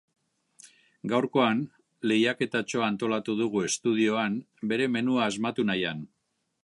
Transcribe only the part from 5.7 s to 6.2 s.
nahian.